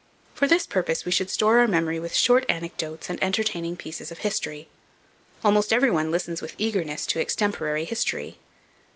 [0.33, 4.17] For this purpose we should store our memory with short anecdotes and entertaining pieces of
[4.25, 4.67] history.
[5.43, 8.39] Almost every one listens with eagerness to extemporary history.